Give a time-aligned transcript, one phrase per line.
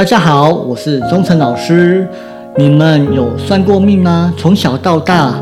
[0.00, 2.08] 大家好，我是钟诚老师。
[2.56, 4.32] 你们有算过命吗？
[4.34, 5.34] 从小到大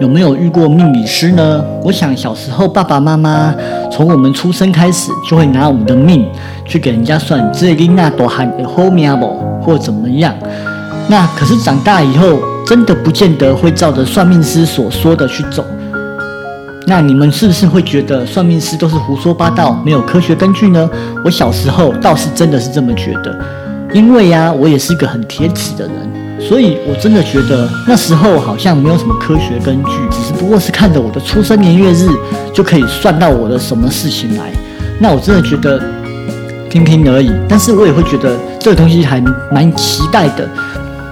[0.00, 1.62] 有没有遇过命理师呢？
[1.82, 3.54] 我想小时候爸爸妈妈
[3.92, 6.26] 从我们出生开始就会拿我们的命
[6.64, 10.34] 去给人家算，这里那多喊后面不或怎么样。
[11.08, 15.62] 那可是长大以后真的不见得会照着算命师所说的去走。
[16.86, 20.88] 那你们是不是会觉得算命师都是胡说八道，没有科学根据呢？
[21.22, 23.38] 我小时候倒是真的是这么觉得，
[23.92, 32.08] 因为呀，我也是一个很铁齿的人，所以我真的觉得那时候好像没有什么科学根据，只是不过是看着我的出生年月日
[32.52, 34.52] 就可以算到我的什么事情来。
[35.00, 35.80] 那我真的觉得
[36.68, 40.48] 听听而已，但是我也会觉得这个东西还蛮期待的。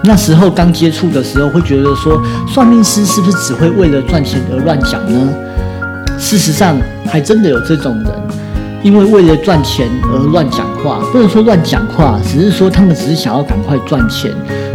[0.02, 5.32] 那时候刚接触的时候，会觉得说算命师是不是只会为了赚钱而乱讲呢？
[6.18, 8.12] 事实上，还真的有这种人，
[8.84, 11.00] 因为为了赚钱而乱讲话。
[11.10, 14.30] 不能说乱讲话，只是说他们只是想要赶快赚钱，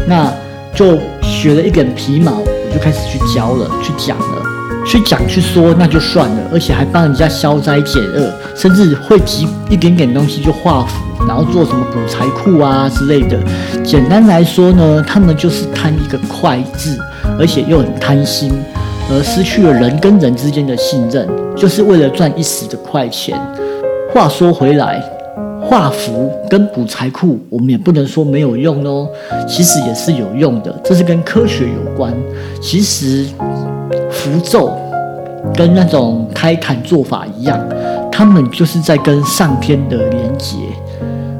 [0.08, 0.30] 那
[0.74, 4.44] 就学了一点皮毛，我就开始去教了，去讲了，
[4.84, 13.38] 去讲去说，那就算了，而且还帮人家消灾解厄，甚至会集一点点东西就画符，然后做什么补财库啊之类的。
[13.84, 16.98] 简单来说呢，他们就是贪一个快字，
[17.40, 18.52] 而且又很贪心。
[19.12, 23.36] 而失去了人跟人之间的信任，就是为了赚一时的快钱。
[24.12, 25.02] 话说回来，
[25.62, 29.08] 画符跟补财库，我们也不能说没有用哦，
[29.48, 32.14] 其实也是有用的，这是跟科学有关。
[32.62, 33.28] 其实
[34.10, 34.72] 符咒
[35.56, 37.60] 跟那种开坛做法一样，
[38.12, 40.56] 他们就是在跟上天的连接。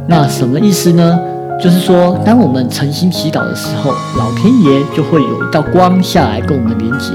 [0.08, 1.20] 那什么意思呢？
[1.62, 7.10] 就是说，当我们诚心祈祷的时候，老天爷就会有一道光下来跟我们连接。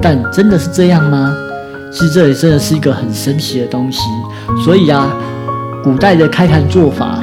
[0.00, 1.36] 但真的是这样吗？
[1.92, 4.00] 其实这里真的是一个很神奇的东西。
[4.64, 5.14] 所以啊，
[5.84, 7.18] 古代的开坛做法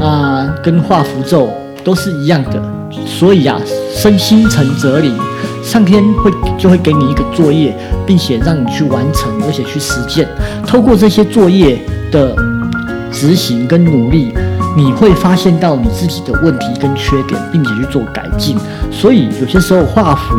[0.00, 1.48] 啊，跟画符咒
[1.84, 2.60] 都是一样的。
[3.06, 3.60] 所以啊，
[3.94, 5.16] 身心诚则灵，
[5.62, 10.28] 上天会就会给你一个作业，并且让你去完成，而且去实践。
[10.66, 12.34] 透过这些作业的
[13.12, 14.32] 执行跟努力，
[14.76, 18.56] 你会发现到你自己的问题跟缺点，并且去做改进。
[18.90, 20.36] 所以有些时候画符。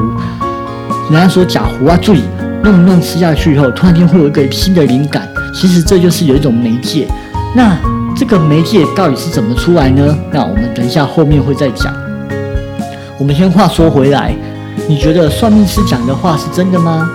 [1.11, 2.23] 人家说假胡啊，注意
[2.65, 5.29] 弄弄吃下去以后，突然间会有一个新的灵感。
[5.53, 7.07] 其实这就是有一种媒介。
[7.55, 7.77] 那
[8.15, 10.17] 这个媒介到底是怎么出来呢？
[10.31, 11.93] 那我们等一下后面会再讲。
[13.19, 14.35] 我们先话说回来，
[14.89, 17.07] 你觉得算命师讲的话是真的吗？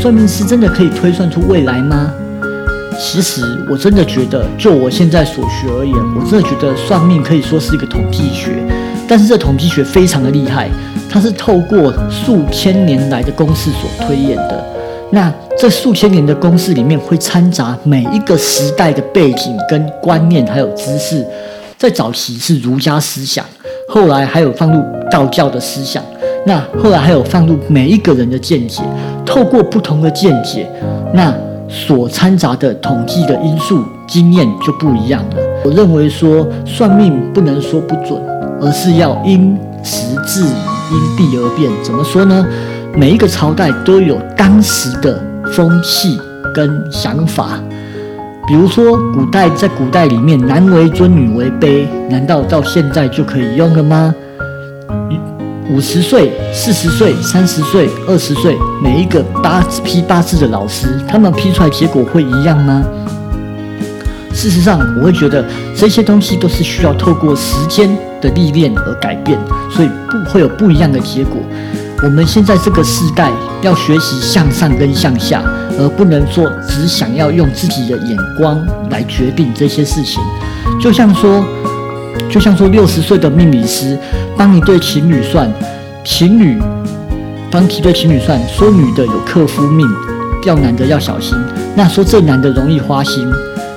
[0.00, 2.10] 算命师真的可以推算出未来吗？
[2.98, 8.50] 其实我真的觉得，就我现在所学而言，我真的觉得算命可以说是一个统计学。
[9.06, 10.68] 但是这统计学非常的厉害。
[11.12, 14.64] 它是透过数千年来的公式所推演的，
[15.10, 21.22] 那这数千年的公式里面会掺杂每一个时代的背景跟观念，还有知识。
[21.76, 23.44] 在早期是儒家思想，
[23.86, 26.02] 后来还有放入道教的思想，
[26.46, 28.82] 那后来还有放入每一个人的见解。
[29.26, 30.66] 透过不同的见解，
[31.12, 31.34] 那
[31.68, 35.36] 所掺杂的统计的因素经验就不一样了。
[35.62, 38.18] 我认为说算命不能说不准，
[38.62, 40.71] 而是要因时制宜。
[40.92, 42.46] 因地而变，怎么说呢？
[42.94, 45.18] 每一个朝代都有当时的
[45.52, 46.20] 风气
[46.54, 47.58] 跟想法。
[48.46, 54.14] 比如说，古代在古代里面，男为尊，女为卑，难道到现在就可以用了吗？
[55.70, 62.82] 五十岁、四十岁、三十岁、二十岁，每一个八字批八字的老师，他们批出来结果会一样吗？
[64.34, 65.44] 事实上，我会觉得
[65.76, 67.88] 这些东西都是需要透过时间
[68.20, 69.38] 的历练而改变，
[69.70, 71.36] 所以不会有不一样的结果。
[72.02, 75.42] 我们现在这个时代要学习向上跟向下，
[75.78, 78.60] 而不能说只想要用自己的眼光
[78.90, 80.20] 来决定这些事情。
[80.80, 81.44] 就像说，
[82.28, 83.96] 就像说六十岁的命理师
[84.36, 85.48] 帮一对情侣算，
[86.04, 86.60] 情侣
[87.50, 89.86] 帮一对情侣算，说女的有克夫命，
[90.44, 91.38] 要男的要小心。
[91.76, 93.30] 那说这男的容易花心，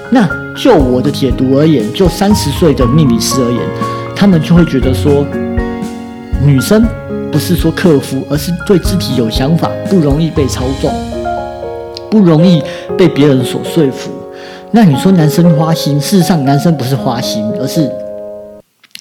[0.09, 0.44] 那。
[0.55, 3.61] 就我的解读而言，就三十岁的命理师而言，
[4.15, 5.25] 他们就会觉得说，
[6.43, 6.83] 女生
[7.29, 10.91] 不是说克夫，而是对自己有想法，不容易被操纵，
[12.09, 12.63] 不容易
[12.97, 14.11] 被别人所说服。
[14.71, 17.91] 那你说男生花心，事实上男生不是花心，而是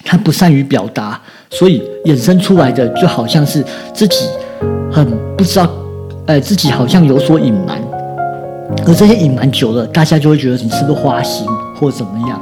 [0.03, 1.19] 他不善于表达，
[1.49, 3.63] 所以衍生出来的就好像是
[3.93, 4.27] 自己
[4.91, 5.07] 很
[5.37, 5.69] 不知道，
[6.25, 7.81] 哎，自己好像有所隐瞒。
[8.87, 11.45] 而这些隐瞒久了，大家就会觉得你是不是花心
[11.79, 12.39] 或怎么样？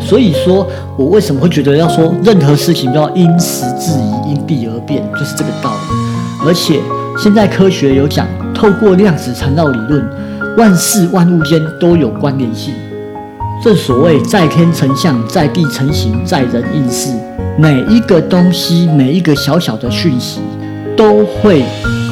[0.00, 0.66] 所以说
[0.96, 6.46] 我为什么会觉得要说任何事情都要因时制宜、因地而变，就是这个道理。
[6.46, 6.80] 而且
[7.18, 10.04] 现在科学有讲，透过量子缠绕理论，
[10.56, 12.72] 万事万物间都有关联性。
[13.62, 17.10] 正所谓在天成象，在地成形，在人应事。
[17.56, 20.40] 每一个东西，每一个小小的讯息，
[20.96, 21.62] 都会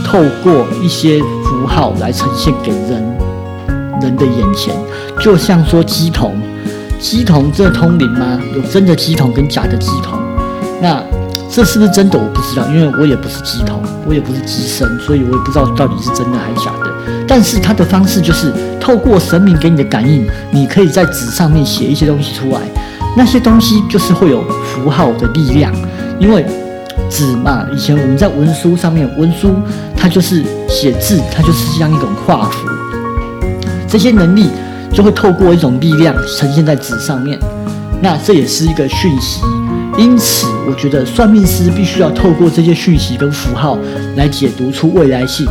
[0.05, 3.03] 透过一些符号来呈现给人
[4.03, 4.75] 人的眼前。
[5.21, 6.35] 就像说鸡同，
[6.99, 8.41] 鸡同这通灵吗？
[8.55, 10.19] 有真的鸡同跟假的鸡同？
[10.81, 11.03] 那
[11.51, 12.19] 这是不是真的？
[12.19, 16.91] 我不知道，因为我也不是鸡同，我也不是鸡生，所以我也不知道到底是真的还是假的。
[17.29, 22.61] 但是它的方式就是透过神明给你的感应，你可以在纸上面写一些东西出来，
[23.17, 25.73] 那些东西就是会有符号的力量，
[26.19, 26.45] 因为
[27.09, 29.55] 纸嘛，以前我们在文书上面，文书
[29.97, 32.69] 它就是写字，它就是像一种画符，
[33.93, 34.47] 这些能力
[34.91, 37.39] 就会透过一种力量呈现在纸上面，
[38.01, 39.43] 那这也是一个讯息。
[39.99, 43.77] 因此，我觉得算命师必须要透过这些讯息跟符号
[44.17, 45.47] 来解读出未来性。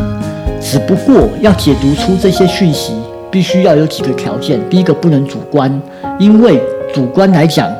[0.60, 2.94] 只不过要解读出这些讯息，
[3.30, 4.60] 必须要有几个条件。
[4.68, 5.80] 第一个，不能主观，
[6.18, 6.60] 因为
[6.92, 7.72] 主观来讲，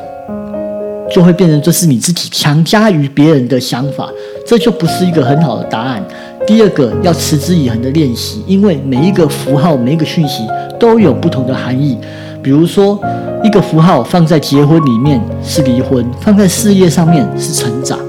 [1.12, 4.08] 就会变成这是你自己强加于别人的想法，
[4.46, 6.04] 这就不是一个很好的答案。
[6.48, 10.44] 第二个，要持之以恒的练习，因为每一个符号、每一个讯息
[10.80, 11.98] 都有不同的含义。
[12.44, 13.00] 比如说，
[13.44, 18.00] 一个符号放在结婚里面是离婚，放在事业上面是成长。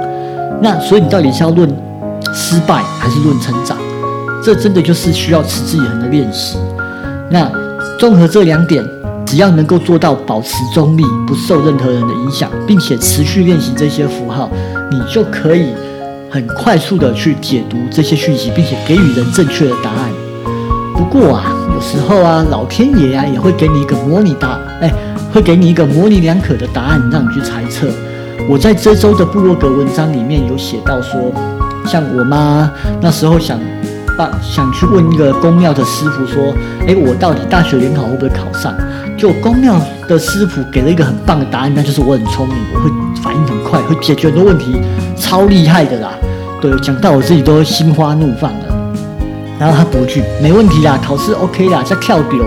[0.61, 1.69] 那所以你到底是要论
[2.33, 3.77] 失败还是论成长？
[4.43, 6.57] 这真的就是需要持之以恒的练习。
[7.31, 7.51] 那
[7.99, 8.83] 综合这两点，
[9.27, 14.51] 只要能够做到保持中立，不受任何人的影响，并且持续练习这些符号，
[14.91, 15.67] 你就可以
[16.33, 20.11] 很快速的去解读这些讯息，并且给予人正确的答案。
[20.95, 21.53] 不过啊。
[21.75, 24.93] 有时候啊，老天爷啊也会给你一个模拟答，哎，
[25.33, 27.89] 会给你一个模棱两可的答案，让你去猜测。
[28.49, 31.33] 我在这周的部落格文章里面有写到说，
[31.85, 32.71] 像我妈
[33.01, 33.59] 那时候想，
[34.17, 36.55] 办想去问一个公庙的师傅说，
[36.87, 38.73] 哎，我到底大学联考会不会考上？
[39.19, 42.91] 就公庙的师傅给了一个很棒的答案，那就是我很聪明，我会
[43.21, 44.77] 反应很快，会解决很多问题，
[45.17, 46.13] 超厉害的啦。
[46.63, 48.67] 对，讲到我自己都心花怒放了。
[49.59, 52.39] 然后他补句，没问题啦，考试 OK 啦，再跳表，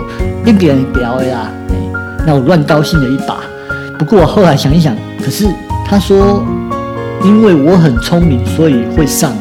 [0.45, 1.51] 另别人表的啦。
[1.69, 1.75] 哎，
[2.25, 3.41] 那我乱高兴了一把。
[4.00, 5.45] 不过我后来想一想，可是
[5.85, 6.41] 他说，
[7.25, 9.33] 因为我很聪明，所以会上。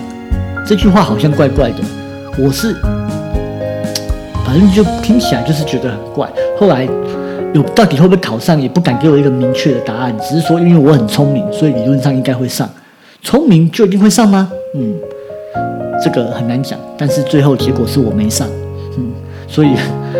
[0.66, 1.76] 这句话好像怪怪的。
[2.36, 2.74] 我是，
[4.44, 6.28] 反正就听起来就是觉得很怪。
[6.58, 6.88] 后来
[7.52, 12.68] 有到底会不会考上，也不敢给我一个明确的答案，只是说因为我很聪明，所以理论上应该会上。
[13.22, 14.50] 聪明就一定会上吗？
[14.74, 14.94] 嗯。
[16.02, 18.46] 这个很难讲，但是最后结果是我没上，
[18.98, 19.12] 嗯，
[19.46, 19.68] 所以，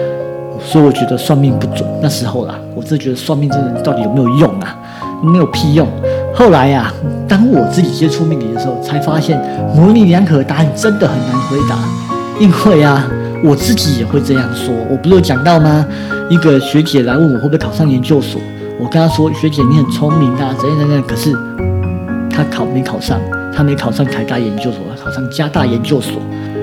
[0.64, 1.84] 所以我觉得算命不准。
[2.00, 4.78] 那时候啦，我真的觉得算命这人到底有没有用啊？
[5.22, 5.86] 没有屁用。
[6.32, 6.94] 后来呀，
[7.28, 9.38] 当我自己接触命理的时候，才发现
[9.74, 11.76] 模棱两可的答案真的很难回答。
[12.38, 13.04] 因为啊，
[13.42, 14.72] 我自己也会这样说。
[14.88, 15.84] 我不是有讲到吗？
[16.30, 18.40] 一个学姐来问我会不会考上研究所，
[18.78, 21.32] 我跟她说：“学姐，你很聪明啊，怎样怎样。”可是
[22.30, 23.20] 她考没考上。
[23.54, 26.20] 他没考上台大研究所，他考上加大研究所。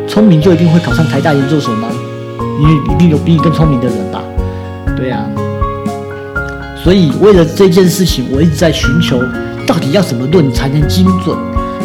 [0.08, 1.88] 聪明就一定会考上台大研究所吗？
[2.60, 4.22] 因为一定有比你更聪明的人吧？
[4.98, 5.26] 对呀。
[6.84, 9.22] 所以为了这件事情，我一直在寻求，
[9.66, 11.38] 到底要怎么论才能精准，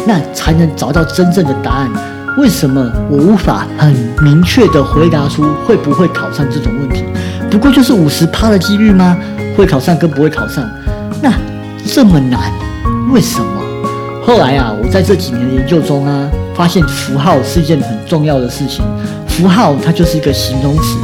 [0.05, 1.89] 那才能找到真正的答案？
[2.37, 7.03] 为什么我无法很明确的回答出会不会考上这种问题？
[7.49, 9.17] 不过就是五十趴的几率吗？
[9.55, 10.63] 会考上跟不会考上，
[11.21, 11.31] 那
[11.85, 12.51] 这么难，
[13.11, 13.66] 为什么？
[14.27, 18.83] 后来啊，我在这几年的研究中啊，发现符号是一件很重要的事情。
[19.25, 20.97] 符号它就是一个形容词，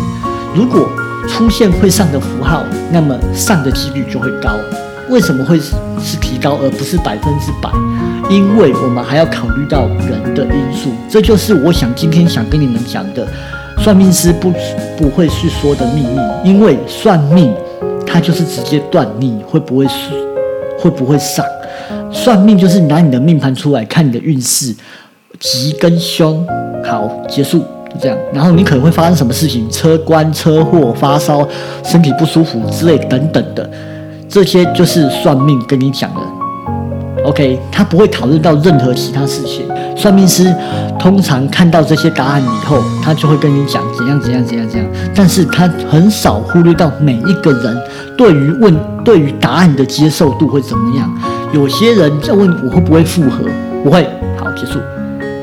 [0.54, 0.90] 如果
[1.26, 4.50] 出现会上的符号，那么上的几率就会高。
[5.10, 7.70] 为什么会是提高而不是百分之百？
[8.30, 10.90] 因为我们还要考虑到人的因素。
[11.10, 13.26] 这就是我想今天想跟你们讲的，
[13.78, 14.52] 算命师不
[14.98, 16.20] 不会去说的秘密。
[16.44, 17.56] 因为算命，
[18.06, 20.10] 它就是直接断你会不会是
[20.80, 21.46] 会不会上。
[22.12, 24.74] 算命就是拿你的命盘出来看你的运势，
[25.40, 26.46] 吉跟凶，
[26.84, 27.64] 好结束
[28.00, 28.18] 这样。
[28.32, 31.48] 然后你可能会发生什么事情，车关、车祸、发烧、
[31.84, 33.70] 身体不舒服之类等等的，
[34.30, 36.22] 这些就是算命跟你讲的。
[37.26, 39.66] OK，他不会讨论到任何其他事情。
[39.96, 40.54] 算命师
[41.00, 47.78] 通常看到这些答案以后，他就会跟你讲怎样怎样怎样怎样，但是他很少忽略到每一个人
[48.18, 51.10] 对于问对于答案的接受度会怎么样。
[51.54, 53.46] 有些人在问我会不会复合，
[53.84, 54.08] 不会，
[54.38, 54.80] 好结束。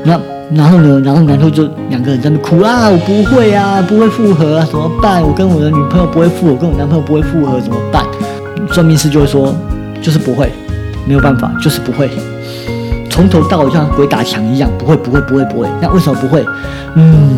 [0.03, 0.19] 那
[0.53, 0.99] 然后呢？
[0.99, 5.23] 然后然后就两个人在那哭啊，我不会啊，不会复合啊，怎么办？
[5.23, 8.03] 我跟我的女朋友不会复合，跟我男朋友不会复合，怎么办？
[8.73, 9.55] 算命师就会说，
[10.01, 10.51] 就是不会，
[11.07, 12.09] 没有办法，就是不会，
[13.21, 15.67] 从头到尾就像鬼打墙一样，不会，不会，不会，不会。
[15.79, 16.43] 那为什么不会？
[16.95, 17.37] 嗯，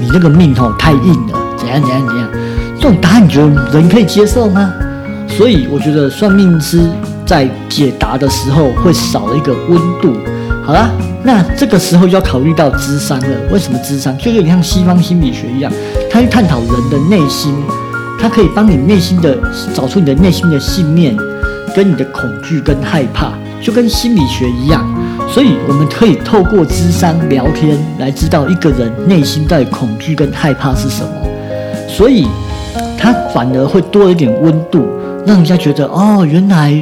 [0.00, 2.28] 你这个命吼太硬了，怎样怎样怎样。
[2.76, 4.72] 这种答案你觉得人可以接受吗？
[5.28, 6.88] 所以我觉得算命师
[7.26, 10.14] 在解答的时候会少了一个温度。
[10.64, 10.90] 好啦，
[11.24, 13.28] 那这个时候就要考虑到智商了。
[13.50, 14.16] 为什么智商？
[14.16, 15.72] 就有点像西方心理学一样，
[16.08, 17.52] 它去探讨人的内心，
[18.20, 19.36] 它可以帮你内心的
[19.74, 21.16] 找出你的内心的信念，
[21.74, 23.32] 跟你的恐惧跟害怕，
[23.64, 24.86] 就跟心理学一样。
[25.28, 31.10] 所以我们可以透过智商聊天来知道一个人内心在恐惧跟害怕是什么。
[31.88, 32.26] 所以
[32.98, 34.86] 他反而会多一点温度。
[35.26, 36.78] 让人家觉得哦，原来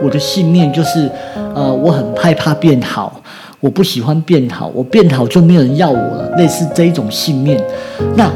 [0.00, 1.10] 我的信念就是，
[1.56, 3.20] 呃，我很害怕变好，
[3.58, 7.60] 我不喜欢变好，我变好就没有人要我了，类似这一种信念。
[8.14, 8.30] 那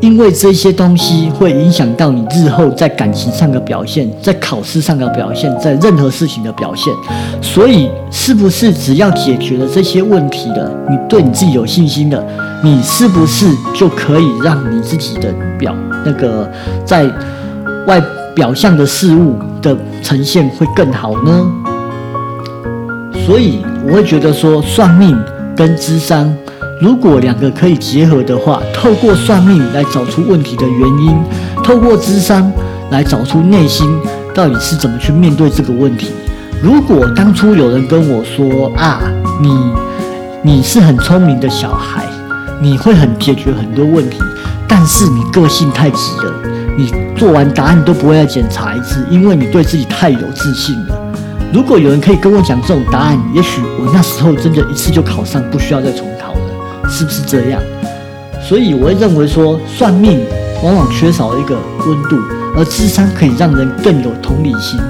[0.00, 6.92] 因为这些东西会影响到你日后在感情上的表现，在考试上的表现，在任何事情的表现。
[7.42, 12.24] 所以，是不是只要解决了这些问题了，你对你自己有信心了，
[12.62, 16.50] 你是不是就可以让你自己的表那个
[16.84, 17.04] 在
[17.86, 18.02] 外？
[18.32, 21.44] 表象的事物的呈现会更好呢，
[23.26, 25.18] 所以我会觉得说，算命
[25.56, 26.32] 跟智商，
[26.80, 31.14] 如果两个可以结合的话，透过算命来找出问题的原因，
[31.62, 32.50] 透过智商
[32.90, 33.86] 来找出内心
[34.34, 36.08] 到底是怎么去面对这个问题。
[36.62, 39.02] 如果当初有人跟我说啊，
[39.42, 39.72] 你
[40.42, 42.06] 你是很聪明的小孩，
[42.62, 44.18] 你会很解决很多问题，
[44.66, 46.32] 但是你个性太急了。
[46.78, 50.98] 你做完答案都不会再检查一次，因为你对自己太有自信了。
[51.52, 56.06] 如果有人可以跟我讲这种答案，也许我那时候真的一次就考上，不需要再重，
[56.90, 57.62] 是不是这样？
[58.42, 60.20] 所以我会认为说，算命
[60.62, 61.56] 往往缺少一个
[61.86, 62.18] 温度，
[62.56, 64.80] 而智商可以让人更有同理心。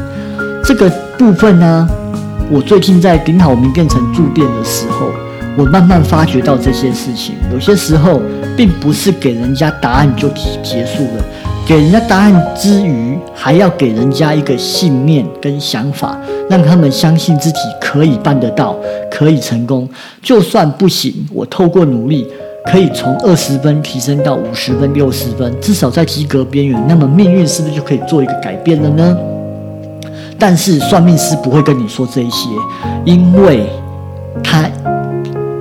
[0.64, 0.88] 这个
[1.19, 1.88] 部分呢，
[2.50, 5.11] 我最近在顶好名变成住店的时候，
[5.59, 8.23] 我慢慢发觉到这些事情，有些时候
[8.57, 11.25] 并不是给人家答案就结束了。
[11.67, 18.75] 给人家答案之余，还要给人家一个信念跟想法，让他们相信自己可以办得到，
[19.09, 19.88] 可以成功。
[20.21, 22.26] 就算不行，我透过努力，
[22.67, 26.85] 可以从二十分提升到五十分、六十分，至少在及格边缘。
[26.88, 29.17] 那么命运是不是就可以做一个改变了呢？
[30.37, 32.49] 但是算命师不会跟你说这一些，
[33.05, 33.71] 因为
[34.43, 34.69] 他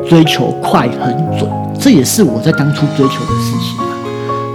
[0.08, 1.48] 追求快、很准，
[1.79, 3.88] 这也是我在当初追求的事情。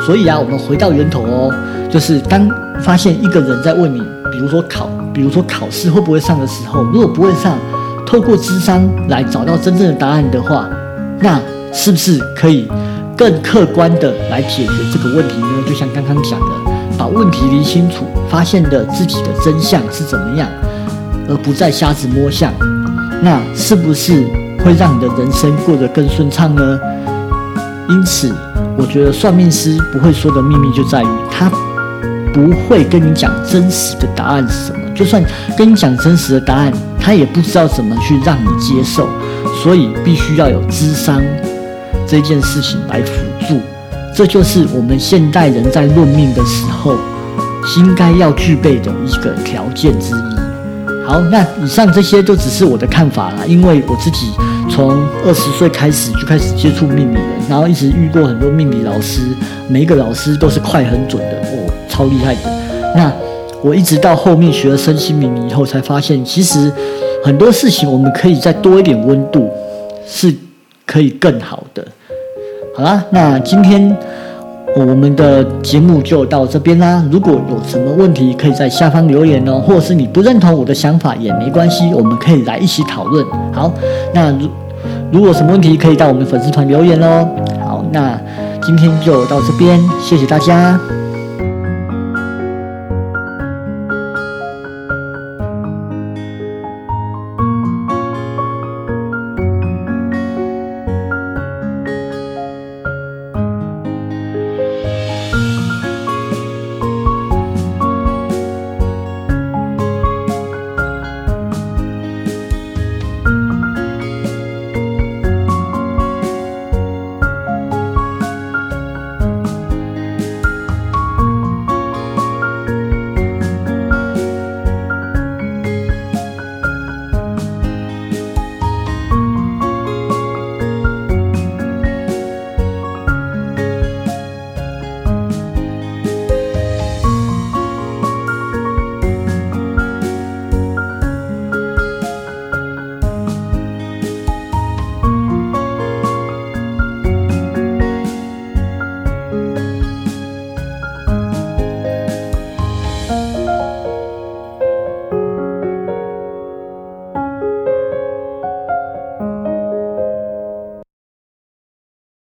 [0.04, 1.54] 所以啊，我们回到源头哦，
[1.90, 2.46] 就是当
[2.80, 7.56] 发现一个人在问你，比如说考，比如说考试会不会上的时候，如果不会上，
[8.04, 10.68] 透过智商来找到真正的答案的话，
[11.20, 11.40] 那
[11.72, 12.68] 是不是可以
[13.16, 15.48] 更客观的来解决这个问题呢？
[15.66, 20.46] 就像刚刚讲的，把问题理清楚，发现的自己的真相是怎么样，
[21.28, 22.52] 而不再瞎子摸象，
[23.22, 24.22] 那是不是
[24.62, 26.78] 会让你的人生过得更顺畅呢？
[27.88, 28.30] 因此。
[28.76, 31.50] 我觉得算命师不会说的秘密就在于，他
[32.32, 34.78] 不会跟你讲真实的答案是什么。
[34.94, 35.22] 就算
[35.56, 39.08] 跟你讲真实的答案，他也不知道怎么去让你接受。
[39.62, 41.22] 所以必须要有智商
[42.06, 43.12] 这件事情来辅
[43.46, 43.60] 助。
[44.14, 46.96] 这就是我们现代人在论命的时候，
[47.78, 51.04] 应该要具备的一个条件之一。
[51.06, 54.32] 好，那以上这些都只是我的看法啦，因为我自己
[54.68, 59.22] 从二十岁开始就开始接触命理，然后一直遇过很多命理老师，
[59.68, 62.40] 每一个老师都是快很准的，哦，超厉害的。
[62.94, 63.12] 那
[63.62, 66.72] 我一直到后面学了身心灵以后，才发现其实
[67.24, 69.50] 很多事情我们可以再多一点温度，
[70.06, 70.34] 是
[70.86, 71.86] 可以更好的。
[72.76, 73.96] 好啦，那今天。
[74.76, 77.00] 我们的节目就到这边啦。
[77.08, 83.24] 如果有什么问题，可以在下方留言哦，或者是你不认同我的想法也没关系，我们可以来一起讨论。
[83.52, 83.72] 好，
[84.12, 84.48] 那如
[85.12, 87.28] 如果什么问题，可以到我们粉丝团留言哦。
[87.64, 88.18] 好，那
[88.62, 90.78] 今天就到这边，谢谢大家。